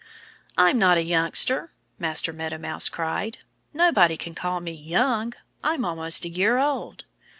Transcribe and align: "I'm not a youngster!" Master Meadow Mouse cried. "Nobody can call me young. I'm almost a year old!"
"I'm 0.57 0.79
not 0.79 0.97
a 0.97 1.03
youngster!" 1.03 1.69
Master 1.99 2.33
Meadow 2.33 2.57
Mouse 2.57 2.89
cried. 2.89 3.37
"Nobody 3.71 4.17
can 4.17 4.33
call 4.33 4.59
me 4.59 4.73
young. 4.73 5.33
I'm 5.63 5.85
almost 5.85 6.25
a 6.25 6.29
year 6.29 6.57
old!" 6.57 7.05